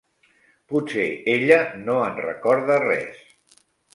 Potser 0.71 1.03
ella 1.33 1.59
no 1.83 1.99
en 2.07 2.17
recorda 2.23 2.81
res. 2.87 3.23